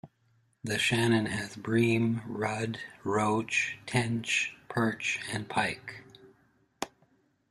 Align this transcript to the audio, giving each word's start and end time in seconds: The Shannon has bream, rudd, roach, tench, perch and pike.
The 0.63 0.79
Shannon 0.79 1.27
has 1.27 1.55
bream, 1.55 2.23
rudd, 2.25 2.79
roach, 3.03 3.77
tench, 3.85 4.55
perch 4.67 5.19
and 5.31 5.47
pike. 5.47 6.01